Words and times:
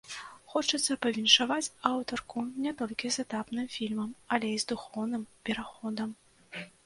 Хочацца 0.51 0.95
павіншаваць 1.05 1.73
аўтарку 1.89 2.39
не 2.63 2.71
толькі 2.79 3.11
з 3.15 3.25
этапным 3.27 3.67
фільмам, 3.75 4.09
але 4.37 4.47
і 4.53 4.57
з 4.63 4.69
духоўным 4.71 5.23
пераходам. 5.51 6.09